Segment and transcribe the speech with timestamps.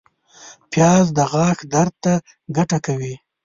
[0.71, 2.13] پیاز د غاښ درد ته
[2.57, 3.15] ګټه کوي